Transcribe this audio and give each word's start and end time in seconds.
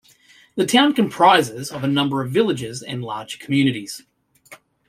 The 0.55 0.65
town 0.65 0.95
comprises 0.95 1.69
a 1.69 1.85
number 1.85 2.23
of 2.23 2.31
villages 2.31 2.81
and 2.81 3.03
larger 3.03 3.37
communities. 3.37 4.01